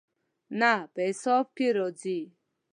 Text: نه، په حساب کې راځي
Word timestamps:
نه، 0.59 0.73
په 0.93 1.01
حساب 1.09 1.45
کې 1.57 1.67
راځي 1.77 2.19